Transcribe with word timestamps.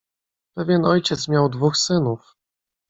"Pewien 0.55 0.85
ojciec 0.85 1.27
miał 1.27 1.49
dwóch 1.49 1.77
synów." 1.77 2.35